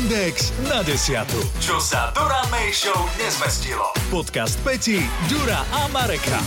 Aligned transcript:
Index 0.00 0.48
na 0.64 0.80
desiatu. 0.80 1.36
Čo 1.60 1.76
sa 1.76 2.08
Dura 2.16 2.40
May 2.48 2.72
Show 2.72 2.96
nezmestilo. 3.20 3.84
Podcast 4.08 4.56
Peti, 4.64 4.96
Dura 5.28 5.60
a 5.60 5.92
Mareka. 5.92 6.40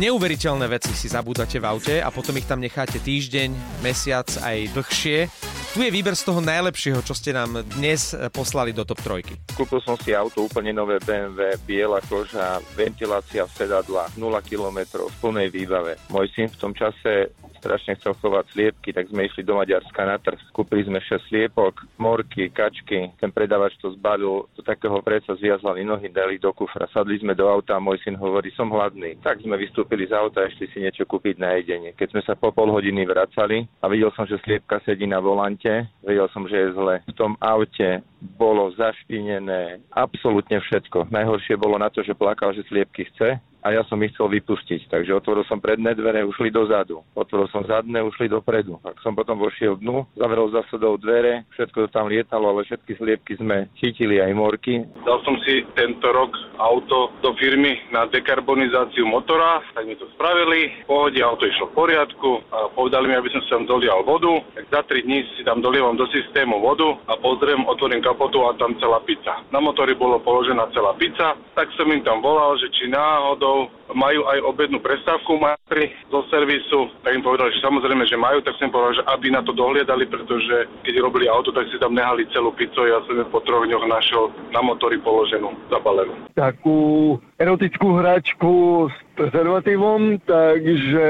Neuveriteľné 0.00 0.72
veci 0.72 0.96
si 0.96 1.04
zabúdate 1.04 1.60
v 1.60 1.68
aute 1.68 1.94
a 2.00 2.08
potom 2.08 2.32
ich 2.40 2.48
tam 2.48 2.64
necháte 2.64 2.96
týždeň, 2.96 3.52
mesiac 3.84 4.24
aj 4.40 4.72
dlhšie. 4.72 5.28
Tu 5.76 5.84
je 5.84 5.90
výber 5.92 6.16
z 6.16 6.24
toho 6.24 6.40
najlepšieho, 6.40 7.04
čo 7.04 7.12
ste 7.12 7.36
nám 7.36 7.60
dnes 7.76 8.16
poslali 8.32 8.72
do 8.72 8.88
top 8.88 9.04
trojky. 9.04 9.36
Kúpil 9.52 9.84
som 9.84 10.00
si 10.00 10.16
auto 10.16 10.48
úplne 10.48 10.72
nové 10.72 10.96
BMW, 11.04 11.60
biela 11.68 12.00
koža, 12.08 12.64
ventilácia 12.72 13.44
v 13.44 13.52
sedadlách, 13.52 14.16
0 14.16 14.32
km 14.48 15.04
v 15.12 15.16
plnej 15.20 15.52
výbave. 15.52 16.00
Môj 16.08 16.32
syn 16.32 16.48
v 16.48 16.56
tom 16.56 16.72
čase 16.72 17.36
strašne 17.60 18.00
chcel 18.00 18.16
chovať 18.16 18.44
sliepky, 18.56 18.90
tak 18.96 19.12
sme 19.12 19.28
išli 19.28 19.44
do 19.44 19.60
Maďarska 19.60 20.02
na 20.08 20.16
trh. 20.16 20.40
Kúpili 20.56 20.88
sme 20.88 20.98
6 20.98 21.28
sliepok, 21.28 21.84
morky, 22.00 22.48
kačky. 22.48 23.12
Ten 23.20 23.28
predavač 23.28 23.76
to 23.76 23.92
zbalil, 23.92 24.48
do 24.56 24.64
takého 24.64 24.96
preca 25.04 25.36
zviazali 25.36 25.84
nohy, 25.84 26.08
dali 26.08 26.40
do 26.40 26.50
kufra. 26.56 26.88
Sadli 26.88 27.20
sme 27.20 27.36
do 27.36 27.44
auta 27.44 27.76
a 27.76 27.84
môj 27.84 28.00
syn 28.00 28.16
hovorí, 28.16 28.48
som 28.56 28.72
hladný. 28.72 29.20
Tak 29.20 29.44
sme 29.44 29.60
vystúpili 29.60 30.08
z 30.08 30.16
auta 30.16 30.42
a 30.42 30.48
išli 30.48 30.66
si 30.72 30.80
niečo 30.80 31.04
kúpiť 31.04 31.36
na 31.36 31.60
jedenie. 31.60 31.92
Keď 31.92 32.16
sme 32.16 32.22
sa 32.24 32.32
po 32.32 32.48
pol 32.50 32.72
hodiny 32.72 33.04
vracali 33.04 33.68
a 33.84 33.86
videl 33.86 34.08
som, 34.16 34.24
že 34.24 34.40
sliepka 34.40 34.80
sedí 34.82 35.04
na 35.04 35.20
volante, 35.20 35.86
vedel 36.00 36.26
som, 36.32 36.48
že 36.48 36.56
je 36.56 36.68
zle. 36.72 37.04
V 37.04 37.14
tom 37.14 37.36
aute 37.44 38.00
bolo 38.20 38.70
zašpinené 38.76 39.80
absolútne 39.92 40.60
všetko. 40.60 41.08
Najhoršie 41.08 41.56
bolo 41.56 41.80
na 41.80 41.88
to, 41.88 42.04
že 42.04 42.16
plakal, 42.16 42.52
že 42.52 42.64
sliepky 42.68 43.08
chce 43.10 43.40
a 43.60 43.76
ja 43.76 43.84
som 43.84 44.00
ich 44.00 44.16
chcel 44.16 44.32
vypustiť. 44.32 44.88
Takže 44.88 45.12
otvoril 45.20 45.44
som 45.44 45.60
predné 45.60 45.92
dvere, 45.92 46.24
ušli 46.24 46.48
dozadu. 46.48 47.04
Otvoril 47.12 47.44
som 47.52 47.60
zadné, 47.68 48.00
ušli 48.00 48.32
dopredu. 48.32 48.80
Tak 48.80 48.96
som 49.04 49.12
potom 49.12 49.36
vošiel 49.36 49.76
dnu, 49.76 50.08
zavrel 50.16 50.48
za 50.48 50.64
sebou 50.72 50.96
dvere, 50.96 51.44
všetko 51.52 51.92
tam 51.92 52.08
lietalo, 52.08 52.56
ale 52.56 52.64
všetky 52.64 52.96
sliepky 52.96 53.36
sme 53.36 53.68
chytili 53.76 54.16
aj 54.16 54.32
morky. 54.32 54.80
Dal 55.04 55.20
som 55.28 55.36
si 55.44 55.60
tento 55.76 56.08
rok 56.08 56.32
auto 56.56 57.12
do 57.20 57.36
firmy 57.36 57.76
na 57.92 58.08
dekarbonizáciu 58.08 59.04
motora, 59.04 59.60
tak 59.76 59.84
mi 59.84 59.96
to 59.96 60.08
spravili. 60.16 60.72
V 60.84 60.88
pohode 60.88 61.20
auto 61.20 61.44
išlo 61.44 61.68
v 61.68 61.76
poriadku 61.76 62.30
a 62.48 62.72
povedali 62.72 63.12
mi, 63.12 63.14
aby 63.20 63.28
som 63.28 63.44
si 63.44 63.48
tam 63.52 63.68
dolial 63.68 64.00
vodu. 64.08 64.40
Tak 64.56 64.64
za 64.72 64.80
3 64.88 65.04
dní 65.04 65.20
si 65.36 65.44
tam 65.44 65.60
dolievam 65.60 66.00
do 66.00 66.08
systému 66.08 66.64
vodu 66.64 66.96
a 67.12 67.20
pozriem, 67.20 67.68
otvorím 67.68 68.00
kapotu 68.10 68.42
a 68.42 68.58
tam 68.58 68.74
celá 68.82 68.98
pizza. 69.06 69.38
Na 69.54 69.62
motori 69.62 69.94
bolo 69.94 70.18
položená 70.18 70.66
celá 70.74 70.98
pizza, 70.98 71.38
tak 71.54 71.70
som 71.78 71.86
im 71.94 72.02
tam 72.02 72.18
volal, 72.18 72.58
že 72.58 72.66
či 72.74 72.90
náhodou 72.90 73.70
majú 73.94 74.26
aj 74.26 74.38
obednú 74.46 74.78
prestávku 74.82 75.38
majstri 75.38 75.94
zo 76.10 76.26
servisu, 76.30 76.90
tak 77.02 77.14
im 77.16 77.24
povedali, 77.24 77.54
že 77.54 77.64
samozrejme, 77.64 78.04
že 78.06 78.16
majú, 78.18 78.38
tak 78.42 78.56
som 78.58 78.72
povedal, 78.72 79.02
že 79.02 79.06
aby 79.10 79.26
na 79.30 79.42
to 79.42 79.52
dohliadali, 79.54 80.06
pretože 80.06 80.66
keď 80.86 80.94
robili 81.02 81.26
auto, 81.30 81.50
tak 81.50 81.68
si 81.70 81.76
tam 81.78 81.94
nehali 81.94 82.26
celú 82.30 82.54
pizzu, 82.54 82.86
ja 82.86 83.02
som 83.06 83.18
po 83.30 83.42
troch 83.42 83.66
dňoch 83.66 83.86
našiel 83.86 84.30
na 84.50 84.60
motori 84.62 84.98
položenú, 85.02 85.54
zabalenú. 85.70 86.14
Takú 86.34 87.16
erotickú 87.40 88.00
hračku 88.00 88.86
s 88.88 88.96
prezervatívom, 89.16 90.20
takže 90.24 91.08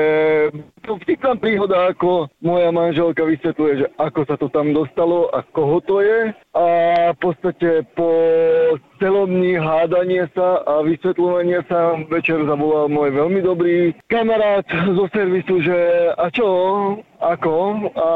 to 0.82 0.98
vtipná 1.06 1.38
príhoda, 1.38 1.94
ako 1.94 2.26
moja 2.42 2.74
manželka 2.74 3.22
vysvetľuje, 3.22 3.72
že 3.84 3.86
ako 3.98 4.20
sa 4.26 4.34
to 4.34 4.50
tam 4.50 4.74
dostalo 4.74 5.30
a 5.30 5.46
koho 5.54 5.78
to 5.84 6.02
je. 6.02 6.34
A 6.56 6.66
v 7.14 7.18
podstate 7.22 7.86
po 7.94 8.10
celom 9.00 9.32
dní 9.32 9.56
hádanie 9.56 10.28
sa 10.36 10.60
a 10.68 10.84
vysvetľovania 10.84 11.64
sa 11.64 11.96
večer 12.12 12.44
zavolal 12.44 12.92
môj 12.92 13.16
veľmi 13.16 13.40
dobrý 13.40 13.96
kamarát 14.12 14.68
zo 14.68 15.08
servisu, 15.08 15.64
že 15.64 15.78
a 16.20 16.28
čo, 16.28 16.46
ako? 17.16 17.54
A 17.96 18.08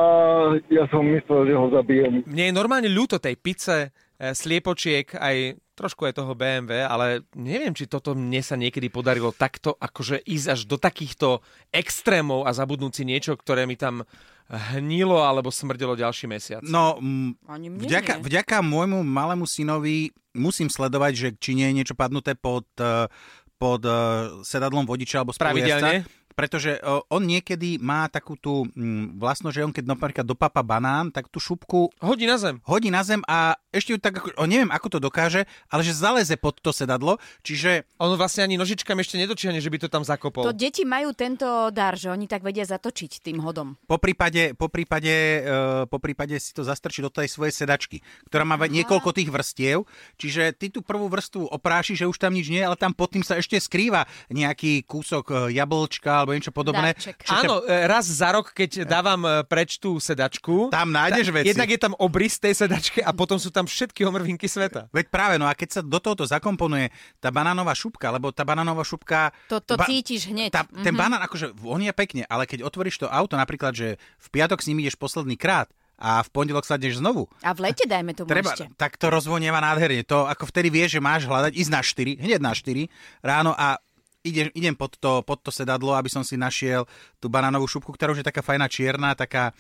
ja 0.68 0.84
som 0.92 1.08
myslel, 1.08 1.48
že 1.48 1.55
ho 1.56 1.66
zabijem. 1.72 2.20
Mne 2.28 2.44
je 2.52 2.55
normálne 2.55 2.90
ľúto 2.92 3.16
tej 3.16 3.40
pice, 3.40 3.96
sliepočiek, 4.20 5.11
aj 5.19 5.59
trošku 5.75 6.07
aj 6.07 6.23
toho 6.23 6.39
BMW, 6.39 6.86
ale 6.86 7.27
neviem, 7.35 7.75
či 7.75 7.91
toto 7.91 8.14
mne 8.14 8.39
sa 8.47 8.55
niekedy 8.55 8.86
podarilo 8.86 9.35
takto 9.35 9.75
akože 9.75 10.23
ísť 10.23 10.47
až 10.55 10.61
do 10.70 10.79
takýchto 10.79 11.42
extrémov 11.75 12.47
a 12.47 12.55
zabudnúť 12.55 12.92
si 12.95 13.03
niečo, 13.03 13.35
ktoré 13.35 13.67
mi 13.67 13.74
tam 13.74 14.07
hnilo 14.47 15.24
alebo 15.24 15.51
smrdelo 15.51 15.98
ďalší 15.98 16.30
mesiac. 16.30 16.63
No, 16.63 17.01
m- 17.01 17.35
vďaka, 17.80 18.23
vďaka 18.23 18.63
môjmu 18.63 19.03
malému 19.03 19.48
synovi 19.48 20.14
musím 20.36 20.70
sledovať, 20.70 21.13
že 21.17 21.29
či 21.35 21.58
nie 21.58 21.67
je 21.73 21.77
niečo 21.83 21.95
padnuté 21.98 22.39
pod, 22.39 22.69
eh, 22.79 23.11
pod 23.55 23.80
uh, 23.86 24.42
sedadlom 24.45 24.85
vodiča 24.85 25.23
alebo 25.23 25.33
Pravidelne? 25.33 26.05
Pretože 26.34 26.77
uh, 26.83 27.00
on 27.08 27.22
niekedy 27.24 27.78
má 27.78 28.11
takú 28.11 28.34
tú 28.34 28.67
mm, 28.74 29.17
vlastnosť, 29.22 29.55
že 29.55 29.64
on 29.64 29.72
keď 29.72 29.84
napríklad 29.86 30.27
dopapa 30.27 30.61
banán, 30.61 31.14
tak 31.14 31.30
tú 31.30 31.39
šupku 31.39 31.95
Hodí 32.02 32.27
na 32.27 32.36
zem. 32.36 32.58
hodí 32.67 32.90
na 32.90 33.06
zem 33.06 33.22
a 33.30 33.55
ešte 33.70 33.95
ju 33.95 33.98
tak, 34.02 34.18
ako, 34.18 34.46
neviem 34.46 34.70
ako 34.70 34.86
to 34.86 34.98
dokáže, 34.98 35.46
ale 35.70 35.83
že 35.86 35.94
zaleze 35.94 36.34
pod 36.34 36.58
to 36.58 36.74
sedadlo, 36.74 37.23
čiže 37.46 37.86
On 38.02 38.11
vlastne 38.18 38.44
ani 38.44 38.58
nožičkami 38.58 39.00
ešte 39.00 39.17
nedočiahne, 39.17 39.62
že 39.62 39.70
by 39.70 39.78
to 39.86 39.89
tam 39.89 40.02
zakopol. 40.02 40.44
To 40.44 40.55
deti 40.55 40.83
majú 40.83 41.14
tento 41.14 41.70
dar, 41.70 41.94
že 41.94 42.11
oni 42.11 42.27
tak 42.27 42.42
vedia 42.42 42.67
zatočiť 42.67 43.23
tým 43.23 43.39
hodom. 43.40 43.78
po 43.86 43.96
prípade, 44.02 44.58
po 44.58 44.67
prípade, 44.67 45.14
uh, 45.46 45.86
po 45.86 46.02
prípade 46.02 46.36
si 46.42 46.50
to 46.50 46.67
zastrčí 46.67 47.00
do 47.00 47.11
tej 47.11 47.30
svojej 47.30 47.55
sedačky, 47.55 48.02
ktorá 48.27 48.42
má 48.42 48.58
ve- 48.58 48.70
niekoľko 48.74 49.14
tých 49.14 49.30
vrstiev, 49.30 49.86
čiže 50.18 50.50
ty 50.58 50.74
tú 50.74 50.83
prvú 50.83 51.06
vrstvu 51.06 51.55
opráši, 51.55 51.94
že 51.94 52.11
už 52.11 52.18
tam 52.18 52.34
nič 52.34 52.50
nie 52.50 52.64
ale 52.64 52.74
tam 52.74 52.96
pod 52.96 53.12
tým 53.14 53.23
sa 53.23 53.39
ešte 53.39 53.61
skrýva 53.61 54.08
nejaký 54.33 54.83
kúsok 54.89 55.24
e, 55.30 55.34
jablčka 55.55 56.23
alebo 56.24 56.33
niečo 56.33 56.51
podobné. 56.51 56.90
Darček. 56.90 57.20
Áno, 57.27 57.61
e, 57.61 57.85
raz 57.85 58.08
za 58.08 58.33
rok, 58.33 58.51
keď 58.51 58.83
dávam 58.83 59.20
e, 59.20 59.45
preč 59.45 59.77
tú 59.77 59.95
sedačku, 59.95 60.68
Tam 60.68 60.89
nájdeš 60.89 61.29
ta- 61.29 61.35
veci. 61.35 61.48
Jednak 61.51 61.68
je 61.68 61.79
tam 61.79 61.92
obrys 61.95 62.35
tej 62.36 62.57
sedačky 62.57 62.98
a 62.98 63.12
potom 63.12 63.36
sú 63.36 63.48
tam 63.48 63.64
všetky 63.64 64.01
omrvinky 64.02 64.46
sveta. 64.46 64.89
Veď 64.89 65.07
práve, 65.07 65.35
no 65.36 65.45
a 65.45 65.52
keď 65.52 65.68
sa 65.70 65.80
do 65.80 65.98
tohoto 65.98 66.24
zakomponuje 66.24 66.89
tá 67.18 67.29
banánová 67.29 67.73
šupka, 67.73 68.08
lebo 68.08 68.30
tá 68.30 68.42
banánová 68.42 68.80
šupka... 68.80 69.29
To, 69.46 69.58
to 69.58 69.77
cítiš 69.79 70.27
hneď. 70.27 70.48
Tá, 70.51 70.64
Ten 70.64 70.90
Mhm. 70.90 70.98
banán, 70.98 71.20
akože 71.20 71.52
on 71.61 71.79
je 71.79 71.92
pekne, 71.92 72.23
ale 72.24 72.45
keď 72.45 72.62
otvoríš 72.62 72.96
to 72.96 73.06
auto, 73.06 73.35
napríklad, 73.35 73.70
že 73.70 73.89
v 74.17 74.29
piatok 74.30 74.58
s 74.58 74.67
ním 74.67 74.80
ideš 74.80 74.95
posledný 74.95 75.35
krát 75.35 75.68
a 75.95 76.18
v 76.20 76.29
pondelok 76.29 76.62
sadneš 76.62 76.98
znovu, 76.98 77.30
A 77.41 77.51
v 77.51 77.61
lete 77.64 77.85
dajme 77.85 78.11
tomu 78.12 78.27
Treba, 78.27 78.51
ešte. 78.51 78.67
tak 78.74 78.95
to 78.95 79.06
rozvonieva 79.08 79.58
nádherne. 79.58 80.02
To 80.05 80.24
ako 80.24 80.48
vtedy 80.48 80.67
vieš, 80.68 80.95
že 80.95 81.01
máš 81.01 81.23
hľadať, 81.23 81.52
ísť 81.52 81.70
na 81.70 81.80
4, 81.80 82.18
hneď 82.18 82.41
na 82.41 82.51
4 82.51 82.91
ráno 83.20 83.52
a 83.52 83.79
idem, 84.24 84.48
idem 84.57 84.74
pod, 84.74 84.96
to, 84.96 85.20
pod 85.23 85.39
to 85.45 85.52
sedadlo, 85.52 85.92
aby 85.92 86.08
som 86.08 86.24
si 86.24 86.40
našiel 86.40 86.89
tú 87.20 87.29
banánovú 87.29 87.68
šupku, 87.68 87.92
ktorá 87.92 88.17
už 88.17 88.24
je 88.24 88.29
taká 88.33 88.40
fajná 88.40 88.67
čierna, 88.67 89.12
taká 89.12 89.52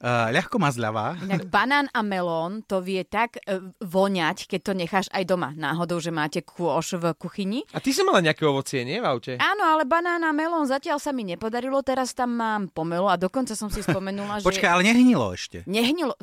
uh, 0.00 0.28
ľahko 0.32 0.56
mazľavá. 0.60 1.16
Inak 1.24 1.48
banán 1.48 1.86
a 1.92 2.00
melón 2.02 2.64
to 2.64 2.82
vie 2.82 3.02
tak 3.06 3.40
e, 3.44 3.72
voňať, 3.80 4.48
keď 4.50 4.60
to 4.60 4.72
necháš 4.76 5.06
aj 5.12 5.24
doma. 5.24 5.52
Náhodou, 5.56 6.00
že 6.02 6.12
máte 6.12 6.42
kôš 6.42 6.98
v 6.98 7.14
kuchyni. 7.16 7.60
A 7.72 7.80
ty 7.80 7.92
si 7.92 8.02
mala 8.02 8.20
nejaké 8.20 8.44
ovocie, 8.44 8.82
nie 8.82 8.98
v 9.00 9.06
aute? 9.06 9.32
Áno, 9.38 9.64
ale 9.64 9.88
banán 9.88 10.22
a 10.24 10.30
melón 10.34 10.68
zatiaľ 10.68 11.00
sa 11.00 11.14
mi 11.14 11.24
nepodarilo, 11.24 11.80
teraz 11.80 12.12
tam 12.12 12.36
mám 12.36 12.68
pomelo 12.72 13.08
a 13.08 13.16
dokonca 13.16 13.56
som 13.56 13.72
si 13.72 13.80
spomenula, 13.80 14.42
že... 14.42 14.46
Počkaj, 14.48 14.70
ale 14.70 14.82
nehnilo 14.86 15.32
ešte. 15.32 15.64
Nehnilo. 15.64 16.16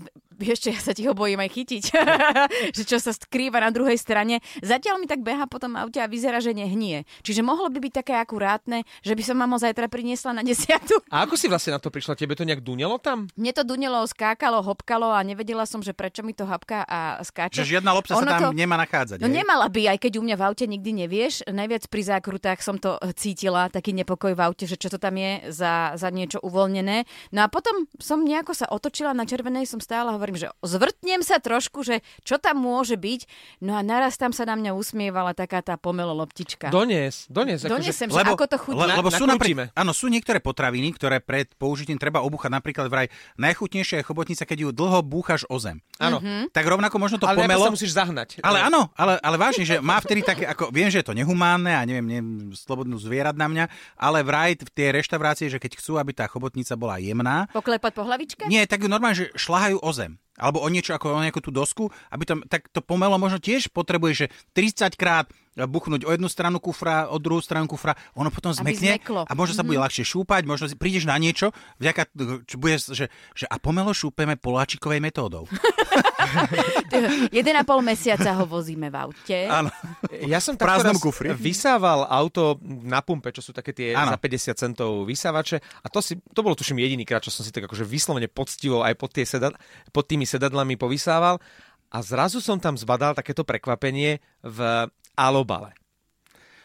Čo, 0.43 0.73
ja 0.73 0.81
sa 0.81 0.91
ti 0.91 1.05
ho 1.07 1.13
bojím 1.15 1.39
aj 1.39 1.51
chytiť. 1.55 1.83
že 2.77 2.83
čo 2.83 2.97
sa 2.99 3.13
skrýva 3.15 3.63
na 3.63 3.71
druhej 3.71 3.95
strane. 3.95 4.43
Zatiaľ 4.59 4.99
mi 4.99 5.07
tak 5.07 5.23
beha 5.23 5.45
po 5.47 5.61
tom 5.61 5.77
aute 5.79 6.01
a 6.01 6.09
vyzerá, 6.09 6.43
že 6.43 6.51
nehnie. 6.51 7.07
Čiže 7.23 7.45
mohlo 7.45 7.71
by 7.71 7.79
byť 7.79 7.93
také 8.03 8.13
akurátne, 8.17 8.83
že 9.05 9.13
by 9.13 9.23
som 9.23 9.39
ho 9.39 9.57
zajtra 9.59 9.87
priniesla 9.87 10.35
na 10.35 10.43
desiatu. 10.43 10.99
A 11.13 11.23
ako 11.23 11.39
si 11.39 11.47
vlastne 11.47 11.77
na 11.77 11.79
to 11.79 11.93
prišla? 11.93 12.19
Tebe 12.19 12.35
to 12.35 12.43
nejak 12.43 12.65
dunelo 12.65 12.99
tam? 12.99 13.29
Mne 13.39 13.51
to 13.55 13.62
dunelo, 13.63 14.03
skákalo, 14.05 14.61
hopkalo 14.61 15.09
a 15.11 15.19
nevedela 15.23 15.63
som, 15.63 15.79
že 15.79 15.95
prečo 15.95 16.21
mi 16.21 16.35
to 16.35 16.43
hapká 16.45 16.83
a 16.85 17.23
skáče. 17.23 17.63
Že 17.63 17.79
žiadna 17.79 17.91
lopsa 17.95 18.15
sa 18.15 18.23
Ono 18.23 18.31
tam 18.31 18.51
nemá 18.53 18.75
nachádzať. 18.79 19.17
No 19.19 19.27
hej? 19.27 19.43
nemala 19.43 19.67
by, 19.67 19.95
aj 19.95 19.99
keď 20.03 20.11
u 20.19 20.23
mňa 20.23 20.35
v 20.37 20.43
aute 20.43 20.65
nikdy 20.67 20.91
nevieš. 21.05 21.47
Najviac 21.49 21.87
pri 21.87 22.01
zákrutách 22.03 22.59
som 22.61 22.77
to 22.77 22.99
eh, 22.99 23.15
cítila, 23.15 23.71
taký 23.71 23.95
nepokoj 23.95 24.35
v 24.35 24.41
aute, 24.43 24.67
že 24.67 24.75
čo 24.75 24.91
to 24.91 24.99
tam 24.99 25.15
je 25.17 25.51
za, 25.51 25.95
za 25.95 26.09
niečo 26.11 26.43
uvoľnené. 26.43 27.07
No 27.31 27.39
a 27.43 27.47
potom 27.47 27.87
som 27.97 28.21
nejako 28.21 28.53
sa 28.53 28.67
otočila 28.69 29.15
na 29.15 29.23
červenej, 29.23 29.65
som 29.65 29.81
stála 29.81 30.13
a 30.13 30.15
hovorím, 30.15 30.37
že 30.37 30.51
zvrtnem 30.61 31.23
sa 31.23 31.39
trošku, 31.39 31.81
že 31.81 32.05
čo 32.21 32.37
tam 32.37 32.59
môže 32.59 32.99
byť. 32.99 33.21
No 33.63 33.79
a 33.79 33.81
naraz 33.81 34.19
tam 34.19 34.35
sa 34.35 34.43
na 34.43 34.59
mňa 34.59 34.75
usmievala 34.75 35.31
taká 35.33 35.63
tá 35.63 35.79
pomelo 35.79 36.11
loptička. 36.11 36.69
Dones, 36.69 37.25
dones. 37.31 37.63
Donesem, 37.63 38.11
že 38.11 38.19
Lebo- 38.19 38.35
ako 38.35 38.45
to 38.45 38.57
chutí. 38.59 38.77
Le, 38.77 38.99
lebo 38.99 39.09
sú, 39.09 39.23
napríklad, 39.23 39.71
áno, 39.73 39.95
sú 39.95 40.11
niektoré 40.11 40.43
potraviny, 40.43 40.91
ktoré 40.95 41.23
pred 41.23 41.47
použitím 41.55 41.95
treba 41.95 42.19
obúchať. 42.25 42.51
Napríklad 42.51 42.91
vraj 42.91 43.07
najchutnejšia 43.53 44.01
je 44.01 44.05
chobotnica, 44.09 44.49
keď 44.49 44.57
ju 44.65 44.69
dlho 44.73 45.05
búchaš 45.05 45.45
o 45.45 45.61
zem. 45.61 45.77
Áno. 46.01 46.17
Tak 46.49 46.65
rovnako 46.65 46.97
možno 46.97 47.21
to 47.21 47.29
Ale 47.29 47.45
pomelo... 47.45 47.69
sa 47.69 47.75
musíš 47.77 47.93
zahnať. 47.93 48.41
Ale 48.41 48.65
áno, 48.65 48.89
ale, 48.97 49.21
ale 49.21 49.37
vážne, 49.37 49.61
že 49.61 49.77
má 49.77 50.01
vtedy 50.01 50.25
také, 50.25 50.49
ako 50.49 50.73
viem, 50.73 50.89
že 50.89 51.05
je 51.05 51.07
to 51.07 51.13
nehumánne 51.13 51.69
a 51.69 51.85
neviem, 51.85 52.01
neviem, 52.09 52.29
slobodnú 52.57 52.97
zvierat 52.97 53.37
na 53.37 53.45
mňa, 53.45 53.69
ale 53.93 54.25
vraj 54.25 54.57
v 54.57 54.71
tie 54.73 54.89
reštaurácie, 54.89 55.53
že 55.53 55.61
keď 55.61 55.77
chcú, 55.77 56.01
aby 56.01 56.17
tá 56.17 56.25
chobotnica 56.25 56.73
bola 56.73 56.97
jemná, 56.97 57.45
Poklepať 57.53 57.91
po 57.93 58.03
hlavičke? 58.09 58.43
nie, 58.49 58.65
tak 58.65 58.81
ju 58.81 58.89
normálne, 58.89 59.21
že 59.21 59.29
šlahajú 59.37 59.77
o 59.77 59.91
zem. 59.93 60.17
Alebo 60.33 60.65
o 60.65 60.67
niečo, 60.67 60.97
ako 60.97 61.13
o 61.13 61.21
nejakú 61.21 61.45
tú 61.45 61.53
dosku, 61.53 61.93
aby 62.09 62.25
tam, 62.25 62.41
tak 62.49 62.65
to 62.73 62.81
pomelo 62.81 63.21
možno 63.21 63.37
tiež 63.37 63.69
potrebuje, 63.69 64.25
že 64.25 64.27
30 64.57 64.97
krát 64.97 65.29
buchnúť 65.55 66.05
o 66.05 66.11
jednu 66.11 66.29
stranu 66.29 66.57
kufra, 66.57 67.09
o 67.13 67.21
druhú 67.21 67.39
stranu 67.39 67.69
kufra, 67.69 67.93
ono 68.17 68.33
potom 68.33 68.49
zmekne 68.53 68.97
a 69.01 69.33
možno 69.37 69.53
sa 69.53 69.63
bude 69.65 69.77
ľahšie 69.77 70.01
šúpať, 70.01 70.49
možno 70.49 70.65
si 70.65 70.75
prídeš 70.77 71.05
na 71.05 71.17
niečo, 71.21 71.53
vďaka, 71.77 72.09
čo 72.49 72.55
bude, 72.57 72.77
že, 72.81 73.05
že 73.37 73.45
a 73.45 73.55
pomelo 73.61 73.93
šúpeme 73.93 74.37
poláčikovej 74.37 74.99
metódou. 74.99 75.45
1,5 76.23 77.33
mesiaca 77.83 78.31
ho 78.39 78.45
vozíme 78.47 78.89
v 78.89 78.95
aute. 78.95 79.37
Áno. 79.45 79.69
Ja 80.25 80.39
som 80.41 80.57
prázdnom 80.57 80.97
kufri. 80.97 81.33
vysával 81.35 82.07
auto 82.07 82.57
na 82.63 83.03
pumpe, 83.03 83.29
čo 83.29 83.43
sú 83.43 83.51
také 83.51 83.75
tie 83.75 83.93
Áno. 83.93 84.15
za 84.15 84.17
50 84.17 84.55
centov 84.57 85.05
vysávače 85.05 85.61
a 85.83 85.87
to, 85.91 85.99
si, 85.99 86.17
to 86.33 86.39
bolo 86.41 86.57
tuším 86.57 86.81
jediný 86.81 87.03
krát, 87.05 87.21
čo 87.21 87.33
som 87.33 87.43
si 87.45 87.51
tak 87.53 87.67
akože 87.67 87.85
vyslovene 87.85 88.31
poctivo 88.31 88.81
aj 88.81 88.93
pod, 88.97 89.11
tie 89.13 89.25
sedad, 89.27 89.53
pod 89.91 90.05
tými 90.07 90.23
sedadlami 90.25 90.79
povysával 90.79 91.37
a 91.93 91.97
zrazu 92.01 92.41
som 92.41 92.57
tam 92.57 92.73
zbadal 92.73 93.13
takéto 93.13 93.45
prekvapenie 93.45 94.17
v 94.41 94.89
alobale. 95.15 95.73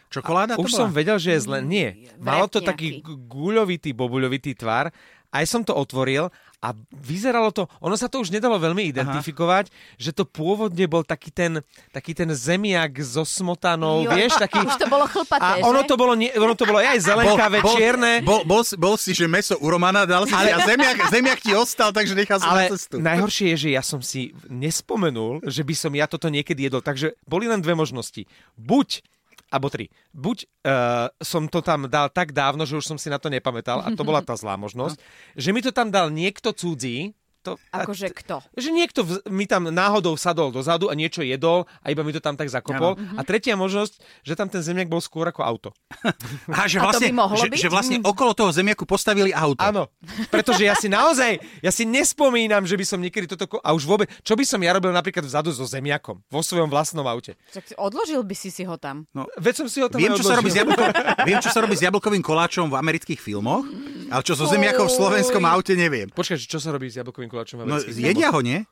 Čokoláda 0.09 0.57
to 0.57 0.65
Už 0.65 0.73
bola? 0.73 0.79
som 0.85 0.89
vedel, 0.89 1.21
že 1.21 1.37
je 1.37 1.39
zle. 1.45 1.61
Nie. 1.61 2.09
Malo 2.17 2.49
to 2.49 2.65
taký 2.65 3.01
guľovitý, 3.05 3.93
bobuľovitý 3.93 4.57
tvar. 4.57 4.89
Aj 5.29 5.45
som 5.45 5.61
to 5.61 5.77
otvoril 5.77 6.33
a 6.59 6.75
vyzeralo 6.91 7.49
to, 7.49 7.71
ono 7.79 7.95
sa 7.95 8.05
to 8.05 8.19
už 8.19 8.29
nedalo 8.29 8.59
veľmi 8.59 8.83
identifikovať, 8.85 9.71
že 9.95 10.11
to 10.11 10.27
pôvodne 10.27 10.83
bol 10.85 11.01
taký 11.01 11.31
ten, 11.31 11.63
taký 11.89 12.11
ten 12.11 12.27
zemiak 12.29 12.99
so 12.99 13.23
smotanou, 13.23 14.03
Jo. 14.03 14.11
vieš, 14.11 14.35
taký... 14.43 14.59
Už 14.59 14.75
to 14.75 14.91
bolo 14.91 15.07
chlpaté, 15.07 15.39
A 15.39 15.63
ono 15.63 15.87
to 15.87 15.95
bolo, 15.95 16.19
nie, 16.19 16.27
ono 16.35 16.53
to 16.53 16.67
bolo 16.67 16.83
aj 16.83 16.99
zelenkavé, 16.99 17.63
čierne. 17.63 18.11
Bol, 18.27 18.43
bol, 18.43 18.61
si- 18.61 18.75
bol 18.75 18.99
si, 18.99 19.15
že 19.15 19.23
meso 19.23 19.55
u 19.55 19.67
Romana 19.71 20.03
dal 20.03 20.27
si 20.27 20.35
ale... 20.35 20.51
a 20.51 20.59
zemiak, 20.67 20.97
zemiak 21.07 21.39
ti 21.39 21.55
ostal, 21.55 21.95
takže 21.95 22.11
nechal 22.11 22.37
na 22.37 22.51
Ale 22.51 22.61
cestu. 22.75 22.99
najhoršie 22.99 23.55
je, 23.55 23.57
že 23.57 23.69
ja 23.71 23.83
som 23.83 24.03
si 24.03 24.35
nespomenul, 24.51 25.39
že 25.47 25.63
by 25.63 25.73
som 25.73 25.91
ja 25.95 26.05
toto 26.05 26.27
niekedy 26.27 26.67
jedol. 26.67 26.83
Takže 26.83 27.15
boli 27.23 27.47
len 27.47 27.59
dve 27.59 27.71
možnosti. 27.71 28.27
Buď 28.53 28.99
alebo 29.49 29.67
tri. 29.69 29.89
Buď 30.13 30.37
uh, 30.45 31.09
som 31.19 31.49
to 31.49 31.59
tam 31.65 31.89
dal 31.89 32.09
tak 32.13 32.31
dávno, 32.31 32.63
že 32.63 32.77
už 32.77 32.85
som 32.85 32.97
si 33.01 33.09
na 33.09 33.17
to 33.17 33.29
nepamätal 33.33 33.81
a 33.81 33.89
to 33.93 34.05
bola 34.05 34.21
tá 34.21 34.37
zlá 34.37 34.55
možnosť, 34.55 34.97
že 35.35 35.49
mi 35.49 35.61
to 35.65 35.73
tam 35.73 35.89
dal 35.89 36.13
niekto 36.13 36.53
cudzí, 36.53 37.17
to, 37.39 37.55
a- 37.71 37.81
Akože 37.81 38.11
kto? 38.11 38.43
že 38.53 38.69
niekto 38.69 39.01
v, 39.01 39.23
mi 39.27 39.43
tam 39.43 39.67
náhodou 39.67 40.13
sadol 40.13 40.49
dozadu 40.49 40.87
a 40.87 40.93
niečo 40.93 41.21
jedol 41.21 41.63
a 41.79 41.89
iba 41.89 42.03
mi 42.03 42.11
to 42.11 42.19
tam 42.19 42.33
tak 42.33 42.47
zakopol. 42.47 42.99
A 43.15 43.21
tretia 43.23 43.55
možnosť, 43.55 43.95
že 44.21 44.33
tam 44.33 44.45
ten 44.45 44.59
zemiak 44.59 44.85
bol 44.85 44.99
skôr 44.99 45.25
ako 45.25 45.41
auto. 45.41 45.69
Že 46.69 46.77
A 46.77 46.81
to 46.81 46.85
vlastne, 46.85 47.07
by 47.09 47.15
mohlo 47.15 47.37
že, 47.37 47.47
byť? 47.49 47.59
že 47.59 47.69
vlastne 47.69 47.97
okolo 48.01 48.31
toho 48.33 48.51
zemiaku 48.51 48.83
postavili 48.83 49.31
auto. 49.31 49.61
Áno, 49.61 49.83
pretože 50.27 50.61
ja 50.61 50.75
si 50.75 50.85
naozaj, 50.85 51.39
ja 51.59 51.71
si 51.71 51.83
nespomínam, 51.83 52.61
že 52.61 52.75
by 52.75 52.85
som 52.85 52.99
niekedy 52.99 53.25
toto... 53.25 53.47
ko- 53.47 53.63
A 53.63 53.71
už 53.71 53.85
vôbec, 53.85 54.11
čo 54.21 54.35
by 54.35 54.43
som 54.43 54.59
ja 54.59 54.75
robil 54.75 54.91
napríklad 54.91 55.23
vzadu 55.23 55.49
so 55.49 55.63
zemiakom 55.63 56.19
vo 56.25 56.41
svojom 56.41 56.67
vlastnom 56.67 57.01
aute? 57.03 57.39
Čak 57.49 57.73
odložil 57.75 58.21
by 58.21 58.35
si 58.35 58.49
si 58.49 58.61
ho 58.63 58.75
tam. 58.75 59.07
Veď 59.39 59.53
som 59.55 59.67
si 59.71 59.79
ho 59.79 59.87
tam 59.87 59.97
Viem 59.97 60.13
čo, 60.13 60.21
sa 60.21 60.35
robí 60.35 60.51
s 60.51 60.57
jablko... 60.59 60.83
Viem, 61.23 61.39
čo 61.39 61.49
sa 61.49 61.59
robí 61.59 61.73
s 61.73 61.81
jablkovým 61.81 62.21
koláčom 62.21 62.67
v 62.67 62.75
amerických 62.75 63.17
filmoch, 63.17 63.63
ale 64.09 64.21
čo 64.21 64.35
so 64.35 64.45
zemiakom 64.45 64.85
v 64.85 64.93
slovenskom 64.93 65.43
aute 65.45 65.73
neviem. 65.73 66.09
Počkaj, 66.09 66.37
že 66.37 66.45
čo 66.45 66.59
sa 66.59 66.69
robí 66.69 66.85
s 66.85 66.99
jablkovým 66.99 67.28
koláčom? 67.29 67.63
v 67.63 67.69
No, 67.69 67.77
jedia 67.79 68.33
ho, 68.33 68.41
nie? 68.41 68.65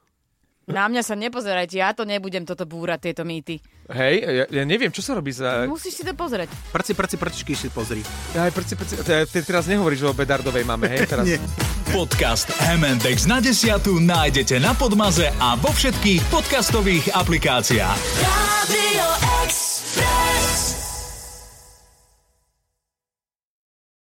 Na 0.67 0.91
mňa 0.91 0.99
sa 0.99 1.15
nepozerajte, 1.15 1.79
ja 1.79 1.95
to 1.95 2.03
nebudem 2.03 2.43
toto 2.43 2.67
búrať, 2.67 3.07
tieto 3.07 3.23
mýty. 3.23 3.63
Hej, 3.87 4.15
ja, 4.19 4.45
ja 4.51 4.63
neviem, 4.67 4.91
čo 4.91 4.99
sa 4.99 5.15
robí 5.15 5.31
za... 5.31 5.63
Musíš 5.63 5.95
si 5.95 6.03
to 6.03 6.11
pozrieť. 6.11 6.51
Prci, 6.75 6.91
prci, 6.91 7.15
prčičky 7.15 7.55
si 7.55 7.71
pozri. 7.71 8.03
Aj, 8.35 8.51
prci, 8.51 8.75
prci, 8.75 8.99
ty, 8.99 9.23
ty 9.31 9.39
teraz 9.47 9.71
nehovoríš 9.71 10.03
o 10.03 10.11
Bedardovej 10.11 10.67
mame, 10.67 10.91
hej? 10.91 11.07
Teraz... 11.11 11.23
Nie. 11.23 11.39
Podcast 11.87 12.51
M&X 12.67 13.31
na 13.31 13.39
desiatu 13.39 13.95
nájdete 13.95 14.59
na 14.59 14.75
Podmaze 14.75 15.31
a 15.39 15.55
vo 15.55 15.71
všetkých 15.71 16.19
podcastových 16.27 17.15
aplikáciách. 17.15 17.99
Radio 18.67 19.07
Express. 19.47 19.56